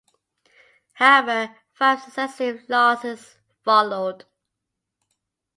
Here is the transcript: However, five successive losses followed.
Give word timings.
However, 0.93 1.55
five 1.73 2.01
successive 2.01 2.67
losses 2.67 3.37
followed. 3.63 4.25